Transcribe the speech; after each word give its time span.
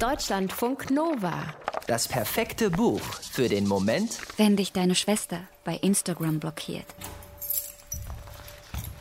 Deutschlandfunk 0.00 0.92
Nova. 0.92 1.42
Das 1.88 2.06
perfekte 2.06 2.70
Buch 2.70 3.00
für 3.00 3.48
den 3.48 3.66
Moment, 3.66 4.20
wenn 4.36 4.54
dich 4.54 4.70
deine 4.70 4.94
Schwester 4.94 5.40
bei 5.64 5.74
Instagram 5.74 6.38
blockiert. 6.38 6.86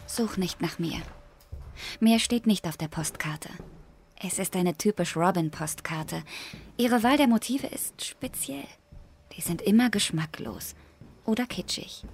Such 0.07 0.37
nicht 0.37 0.59
nach 0.59 0.79
mir. 0.79 0.99
Mehr 1.99 2.17
steht 2.17 2.47
nicht 2.47 2.67
auf 2.67 2.77
der 2.77 2.87
Postkarte. 2.87 3.49
Es 4.19 4.39
ist 4.39 4.55
eine 4.55 4.75
typisch 4.75 5.15
Robin-Postkarte. 5.15 6.23
Ihre 6.77 7.03
Wahl 7.03 7.17
der 7.17 7.27
Motive 7.27 7.67
ist 7.67 8.03
speziell. 8.03 8.65
Die 9.35 9.41
sind 9.41 9.61
immer 9.61 9.91
geschmacklos 9.91 10.73
oder 11.25 11.45
kitschig. 11.45 12.05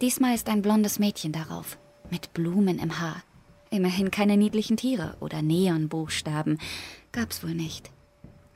Diesmal 0.00 0.34
ist 0.34 0.48
ein 0.48 0.62
blondes 0.62 0.98
Mädchen 0.98 1.30
darauf, 1.30 1.78
mit 2.10 2.34
Blumen 2.34 2.80
im 2.80 2.98
Haar. 2.98 3.22
Immerhin 3.70 4.10
keine 4.10 4.36
niedlichen 4.36 4.76
Tiere 4.76 5.16
oder 5.20 5.42
Neonbuchstaben. 5.42 6.58
Gab's 7.12 7.44
wohl 7.44 7.54
nicht. 7.54 7.92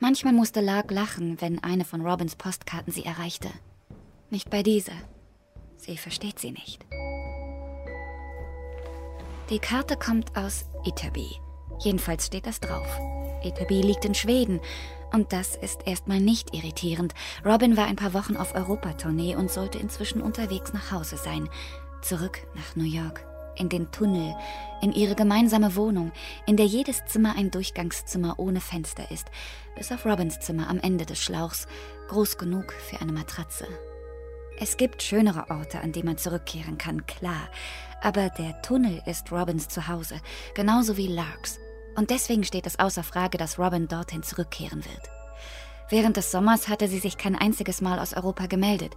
Manchmal 0.01 0.33
musste 0.33 0.61
Lark 0.61 0.89
lachen, 0.89 1.39
wenn 1.41 1.63
eine 1.63 1.85
von 1.85 2.01
Robins 2.01 2.35
Postkarten 2.35 2.91
sie 2.91 3.05
erreichte. 3.05 3.49
Nicht 4.31 4.49
bei 4.49 4.63
dieser. 4.63 4.95
Sie 5.77 5.95
versteht 5.95 6.39
sie 6.39 6.49
nicht. 6.49 6.83
Die 9.51 9.59
Karte 9.59 9.97
kommt 9.97 10.35
aus 10.35 10.65
Itaby. 10.85 11.29
Jedenfalls 11.81 12.25
steht 12.25 12.47
das 12.47 12.59
drauf. 12.59 12.87
Itaby 13.43 13.83
liegt 13.83 14.03
in 14.03 14.15
Schweden. 14.15 14.59
Und 15.13 15.33
das 15.33 15.55
ist 15.55 15.85
erstmal 15.85 16.19
nicht 16.19 16.55
irritierend. 16.55 17.13
Robin 17.45 17.77
war 17.77 17.85
ein 17.85 17.95
paar 17.95 18.15
Wochen 18.15 18.37
auf 18.37 18.55
Europatournee 18.55 19.35
und 19.35 19.51
sollte 19.51 19.77
inzwischen 19.77 20.23
unterwegs 20.23 20.73
nach 20.73 20.91
Hause 20.91 21.17
sein. 21.17 21.47
Zurück 22.01 22.39
nach 22.55 22.75
New 22.75 22.85
York 22.85 23.23
in 23.61 23.69
den 23.69 23.91
Tunnel, 23.91 24.35
in 24.81 24.91
ihre 24.91 25.15
gemeinsame 25.15 25.75
Wohnung, 25.75 26.11
in 26.47 26.57
der 26.57 26.65
jedes 26.65 27.05
Zimmer 27.05 27.35
ein 27.37 27.51
Durchgangszimmer 27.51 28.39
ohne 28.39 28.59
Fenster 28.59 29.09
ist, 29.11 29.27
bis 29.77 29.91
auf 29.91 30.05
Robins 30.05 30.39
Zimmer 30.39 30.69
am 30.69 30.79
Ende 30.79 31.05
des 31.05 31.19
Schlauchs, 31.19 31.67
groß 32.09 32.37
genug 32.37 32.73
für 32.73 32.99
eine 32.99 33.13
Matratze. 33.13 33.67
Es 34.57 34.77
gibt 34.77 35.01
schönere 35.01 35.49
Orte, 35.49 35.79
an 35.79 35.91
die 35.91 36.03
man 36.03 36.17
zurückkehren 36.17 36.77
kann, 36.77 37.05
klar, 37.05 37.47
aber 38.01 38.29
der 38.29 38.61
Tunnel 38.63 39.01
ist 39.05 39.31
Robins 39.31 39.69
Zuhause, 39.69 40.19
genauso 40.55 40.97
wie 40.97 41.07
Larks, 41.07 41.59
und 41.95 42.09
deswegen 42.09 42.43
steht 42.43 42.65
es 42.65 42.79
außer 42.79 43.03
Frage, 43.03 43.37
dass 43.37 43.59
Robin 43.59 43.87
dorthin 43.87 44.23
zurückkehren 44.23 44.83
wird. 44.83 45.09
Während 45.89 46.17
des 46.17 46.31
Sommers 46.31 46.67
hatte 46.67 46.87
sie 46.87 46.99
sich 46.99 47.17
kein 47.17 47.35
einziges 47.35 47.81
Mal 47.81 47.99
aus 47.99 48.13
Europa 48.13 48.47
gemeldet, 48.47 48.95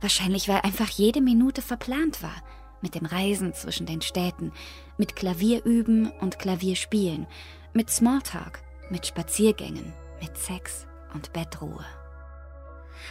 wahrscheinlich 0.00 0.48
weil 0.48 0.60
einfach 0.62 0.88
jede 0.88 1.20
Minute 1.20 1.62
verplant 1.62 2.22
war 2.22 2.42
mit 2.82 2.94
dem 2.94 3.06
Reisen 3.06 3.54
zwischen 3.54 3.86
den 3.86 4.02
Städten, 4.02 4.52
mit 4.96 5.16
Klavierüben 5.16 6.10
und 6.20 6.38
Klavierspielen, 6.38 7.26
mit 7.72 7.90
Smalltalk, 7.90 8.60
mit 8.90 9.06
Spaziergängen, 9.06 9.92
mit 10.20 10.36
Sex 10.36 10.86
und 11.14 11.32
Bettruhe. 11.32 11.84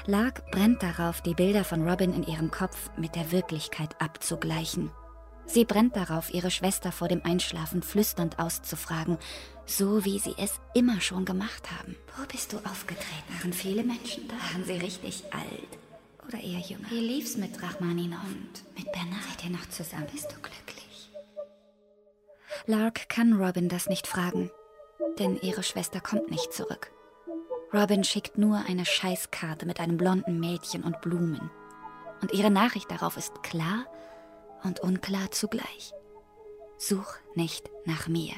Lark 0.06 0.50
brennt 0.52 0.84
darauf, 0.84 1.22
die 1.22 1.34
Bilder 1.34 1.64
von 1.64 1.88
Robin 1.88 2.14
in 2.14 2.24
ihrem 2.24 2.52
Kopf 2.52 2.90
mit 2.98 3.16
der 3.16 3.32
Wirklichkeit 3.32 4.00
abzugleichen. 4.00 4.92
Sie 5.46 5.66
brennt 5.66 5.96
darauf, 5.96 6.32
ihre 6.32 6.52
Schwester 6.52 6.92
vor 6.92 7.08
dem 7.08 7.26
Einschlafen 7.26 7.82
flüsternd 7.82 8.38
auszufragen, 8.38 9.18
so 9.66 10.06
wie 10.06 10.20
sie 10.20 10.36
es 10.38 10.60
immer 10.76 11.02
schon 11.02 11.26
gemacht 11.26 11.72
haben. 11.72 11.96
Wo 12.18 12.26
bist 12.28 12.54
du 12.54 12.58
aufgetreten? 12.58 13.34
Waren 13.40 13.54
viele 13.54 13.84
Menschen 13.84 14.28
da? 14.28 14.36
Waren 14.54 14.66
sie 14.66 14.74
richtig 14.74 15.24
alt? 15.32 15.80
oder 16.30 16.42
eher 16.42 16.60
jünger? 16.60 16.90
Wie 16.90 17.00
lief's 17.00 17.38
mit 17.38 17.62
Rachmaninov 17.62 18.24
und 18.24 18.69
mit 18.80 18.92
Bernard? 18.92 19.24
Seid 19.30 19.46
ihr 19.46 19.52
noch 19.52 19.70
zusammen? 19.70 20.08
Bist 20.12 20.32
du 20.32 20.36
glücklich? 20.36 21.12
Lark 22.66 23.10
kann 23.10 23.34
Robin 23.34 23.70
das 23.70 23.88
nicht 23.88 24.08
fragen, 24.08 24.52
denn 25.18 25.38
ihre 25.42 25.64
Schwester 25.64 26.00
kommt 26.00 26.30
nicht 26.30 26.54
zurück. 26.54 26.92
Robin 27.74 28.04
schickt 28.04 28.38
nur 28.38 28.64
eine 28.68 28.86
Scheißkarte 28.86 29.66
mit 29.66 29.80
einem 29.80 29.98
blonden 29.98 30.40
Mädchen 30.40 30.84
und 30.84 31.02
Blumen. 31.02 31.52
Und 32.22 32.34
ihre 32.34 32.50
Nachricht 32.50 32.90
darauf 32.90 33.16
ist 33.16 33.44
klar 33.44 33.86
und 34.64 34.80
unklar 34.80 35.32
zugleich. 35.32 35.94
Such 36.78 37.16
nicht 37.36 37.70
nach 37.86 38.08
mir. 38.08 38.34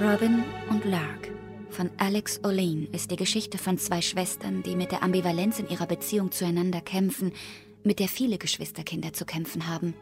Robin 0.00 0.44
und 0.70 0.84
Lark 0.84 1.30
von 1.72 1.90
Alex 1.96 2.40
Olean 2.44 2.86
ist 2.92 3.10
die 3.10 3.16
Geschichte 3.16 3.58
von 3.58 3.78
zwei 3.78 4.02
Schwestern, 4.02 4.62
die 4.62 4.76
mit 4.76 4.92
der 4.92 5.02
Ambivalenz 5.02 5.58
in 5.58 5.68
ihrer 5.68 5.86
Beziehung 5.86 6.30
zueinander 6.30 6.80
kämpfen, 6.80 7.32
mit 7.82 7.98
der 7.98 8.08
viele 8.08 8.38
Geschwisterkinder 8.38 9.12
zu 9.12 9.24
kämpfen 9.24 9.66
haben. 9.66 9.94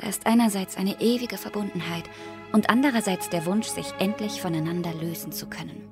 Da 0.00 0.08
ist 0.08 0.26
einerseits 0.26 0.76
eine 0.76 1.00
ewige 1.00 1.38
Verbundenheit 1.38 2.04
und 2.52 2.70
andererseits 2.70 3.30
der 3.30 3.46
Wunsch, 3.46 3.68
sich 3.68 3.86
endlich 3.98 4.40
voneinander 4.40 4.92
lösen 4.94 5.32
zu 5.32 5.46
können. 5.46 5.88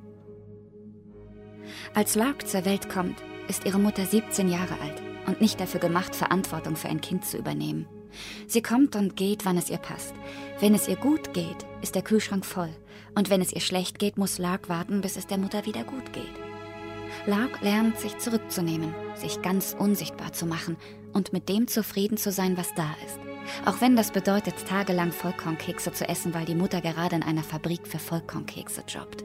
Als 1.94 2.14
Lark 2.14 2.46
zur 2.48 2.64
Welt 2.64 2.88
kommt, 2.88 3.16
ist 3.48 3.64
ihre 3.64 3.78
Mutter 3.78 4.04
17 4.04 4.48
Jahre 4.48 4.74
alt 4.80 5.00
und 5.26 5.40
nicht 5.40 5.60
dafür 5.60 5.80
gemacht, 5.80 6.14
Verantwortung 6.14 6.76
für 6.76 6.88
ein 6.88 7.00
Kind 7.00 7.24
zu 7.24 7.38
übernehmen. 7.38 7.86
Sie 8.46 8.62
kommt 8.62 8.96
und 8.96 9.16
geht, 9.16 9.44
wann 9.44 9.56
es 9.56 9.70
ihr 9.70 9.78
passt. 9.78 10.14
Wenn 10.60 10.74
es 10.74 10.88
ihr 10.88 10.96
gut 10.96 11.34
geht, 11.34 11.66
ist 11.82 11.94
der 11.94 12.02
Kühlschrank 12.02 12.44
voll. 12.44 12.74
Und 13.14 13.30
wenn 13.30 13.40
es 13.40 13.52
ihr 13.52 13.60
schlecht 13.60 13.98
geht, 13.98 14.16
muss 14.16 14.38
Lark 14.38 14.68
warten, 14.68 15.00
bis 15.00 15.16
es 15.16 15.26
der 15.26 15.38
Mutter 15.38 15.66
wieder 15.66 15.84
gut 15.84 16.12
geht. 16.12 16.24
Lark 17.26 17.60
lernt, 17.62 17.98
sich 17.98 18.18
zurückzunehmen, 18.18 18.94
sich 19.14 19.40
ganz 19.40 19.74
unsichtbar 19.78 20.32
zu 20.32 20.46
machen 20.46 20.76
und 21.12 21.32
mit 21.32 21.48
dem 21.48 21.68
zufrieden 21.68 22.16
zu 22.16 22.32
sein, 22.32 22.56
was 22.56 22.74
da 22.74 22.94
ist. 23.06 23.18
Auch 23.66 23.80
wenn 23.80 23.96
das 23.96 24.10
bedeutet, 24.10 24.54
tagelang 24.68 25.12
Vollkornkekse 25.12 25.92
zu 25.92 26.08
essen, 26.08 26.34
weil 26.34 26.44
die 26.44 26.54
Mutter 26.54 26.80
gerade 26.80 27.16
in 27.16 27.22
einer 27.22 27.42
Fabrik 27.42 27.86
für 27.86 27.98
Vollkornkekse 27.98 28.84
jobbt. 28.88 29.24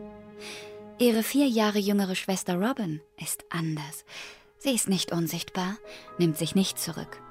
Ihre 0.98 1.24
vier 1.24 1.48
Jahre 1.48 1.80
jüngere 1.80 2.16
Schwester 2.16 2.56
Robin 2.56 3.02
ist 3.18 3.46
anders. 3.50 4.06
Sie 4.58 4.72
ist 4.72 4.90
nicht 4.90 5.12
unsichtbar, 5.12 5.78
nimmt 6.18 6.38
sich 6.38 6.56
nicht 6.56 6.78
zurück. 6.78 7.22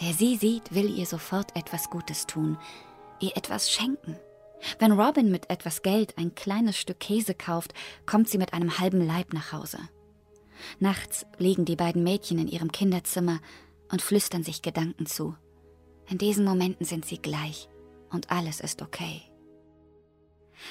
Wer 0.00 0.14
sie 0.14 0.36
sieht, 0.36 0.74
will 0.74 0.98
ihr 0.98 1.04
sofort 1.04 1.54
etwas 1.54 1.90
Gutes 1.90 2.26
tun, 2.26 2.56
ihr 3.20 3.36
etwas 3.36 3.70
schenken. 3.70 4.16
Wenn 4.78 4.92
Robin 4.92 5.30
mit 5.30 5.50
etwas 5.50 5.82
Geld 5.82 6.16
ein 6.16 6.34
kleines 6.34 6.78
Stück 6.78 7.00
Käse 7.00 7.34
kauft, 7.34 7.74
kommt 8.06 8.28
sie 8.28 8.38
mit 8.38 8.54
einem 8.54 8.78
halben 8.78 9.06
Leib 9.06 9.34
nach 9.34 9.52
Hause. 9.52 9.78
Nachts 10.78 11.26
liegen 11.38 11.66
die 11.66 11.76
beiden 11.76 12.02
Mädchen 12.02 12.38
in 12.38 12.48
ihrem 12.48 12.72
Kinderzimmer 12.72 13.40
und 13.92 14.00
flüstern 14.00 14.42
sich 14.42 14.62
Gedanken 14.62 15.04
zu. 15.04 15.34
In 16.08 16.16
diesen 16.16 16.46
Momenten 16.46 16.86
sind 16.86 17.04
sie 17.04 17.18
gleich 17.18 17.68
und 18.10 18.30
alles 18.30 18.60
ist 18.60 18.80
okay. 18.80 19.22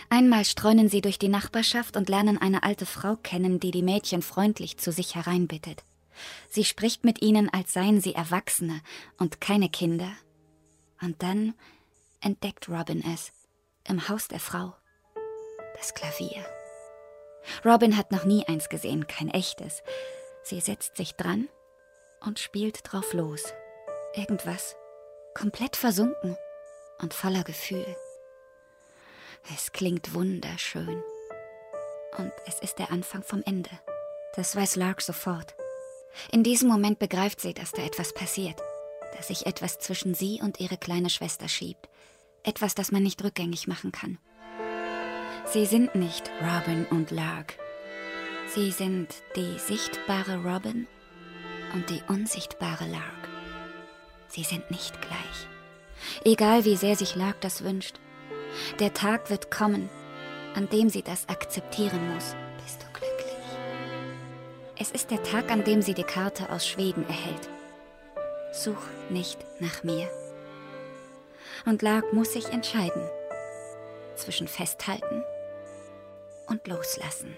Einmal 0.09 0.45
streunen 0.45 0.89
sie 0.89 1.01
durch 1.01 1.19
die 1.19 1.29
Nachbarschaft 1.29 1.97
und 1.97 2.09
lernen 2.09 2.39
eine 2.39 2.63
alte 2.63 2.85
Frau 2.85 3.15
kennen, 3.15 3.59
die 3.59 3.71
die 3.71 3.83
Mädchen 3.83 4.21
freundlich 4.23 4.77
zu 4.77 4.91
sich 4.91 5.15
hereinbittet. 5.15 5.83
Sie 6.49 6.65
spricht 6.65 7.03
mit 7.03 7.21
ihnen, 7.21 7.49
als 7.49 7.73
seien 7.73 8.01
sie 8.01 8.15
Erwachsene 8.15 8.81
und 9.17 9.41
keine 9.41 9.69
Kinder. 9.69 10.11
Und 11.01 11.21
dann 11.23 11.53
entdeckt 12.21 12.69
Robin 12.69 13.03
es 13.03 13.31
im 13.87 14.09
Haus 14.09 14.27
der 14.27 14.39
Frau. 14.39 14.75
Das 15.77 15.93
Klavier. 15.93 16.45
Robin 17.65 17.97
hat 17.97 18.11
noch 18.11 18.25
nie 18.25 18.45
eins 18.47 18.69
gesehen, 18.69 19.07
kein 19.07 19.29
echtes. 19.29 19.81
Sie 20.43 20.59
setzt 20.59 20.97
sich 20.97 21.15
dran 21.15 21.47
und 22.21 22.39
spielt 22.39 22.81
drauf 22.83 23.13
los. 23.13 23.53
Irgendwas. 24.13 24.75
Komplett 25.33 25.75
versunken 25.75 26.35
und 26.99 27.13
voller 27.13 27.43
Gefühl. 27.43 27.95
Es 29.55 29.71
klingt 29.71 30.13
wunderschön. 30.13 31.03
Und 32.17 32.33
es 32.45 32.59
ist 32.59 32.79
der 32.79 32.91
Anfang 32.91 33.23
vom 33.23 33.41
Ende. 33.45 33.69
Das 34.35 34.55
weiß 34.55 34.75
Lark 34.75 35.01
sofort. 35.01 35.55
In 36.31 36.43
diesem 36.43 36.69
Moment 36.69 36.99
begreift 36.99 37.41
sie, 37.41 37.53
dass 37.53 37.71
da 37.71 37.81
etwas 37.83 38.13
passiert, 38.13 38.61
dass 39.15 39.27
sich 39.27 39.45
etwas 39.45 39.79
zwischen 39.79 40.13
sie 40.13 40.39
und 40.41 40.59
ihre 40.59 40.77
kleine 40.77 41.09
Schwester 41.09 41.47
schiebt, 41.47 41.89
etwas, 42.43 42.75
das 42.75 42.91
man 42.91 43.03
nicht 43.03 43.23
rückgängig 43.23 43.67
machen 43.67 43.91
kann. 43.91 44.17
Sie 45.45 45.65
sind 45.65 45.95
nicht 45.95 46.29
Robin 46.41 46.85
und 46.85 47.11
Lark. 47.11 47.55
Sie 48.53 48.71
sind 48.71 49.07
die 49.35 49.57
sichtbare 49.57 50.43
Robin 50.43 50.87
und 51.73 51.89
die 51.89 52.01
unsichtbare 52.07 52.85
Lark. 52.85 53.29
Sie 54.27 54.43
sind 54.43 54.69
nicht 54.71 55.01
gleich. 55.01 55.47
Egal 56.23 56.65
wie 56.65 56.75
sehr 56.75 56.95
sich 56.95 57.15
Lark 57.15 57.41
das 57.41 57.63
wünscht. 57.63 57.99
Der 58.79 58.93
Tag 58.93 59.29
wird 59.29 59.51
kommen, 59.51 59.89
an 60.55 60.69
dem 60.69 60.89
sie 60.89 61.01
das 61.01 61.27
akzeptieren 61.29 62.13
muss. 62.13 62.35
Es 64.81 64.91
ist 64.91 65.11
der 65.11 65.21
Tag, 65.23 65.51
an 65.51 65.65
dem 65.65 65.81
sie 65.81 65.93
die 65.93 66.03
Karte 66.03 66.49
aus 66.49 66.65
Schweden 66.65 67.05
erhält. 67.07 67.49
Such 68.53 68.81
nicht 69.09 69.37
nach 69.59 69.83
mir 69.83 70.09
und 71.65 71.81
Lark 71.81 72.13
muss 72.13 72.31
sich 72.31 72.45
entscheiden 72.45 73.03
zwischen 74.15 74.47
Festhalten 74.47 75.23
und 76.47 76.65
Loslassen. 76.67 77.35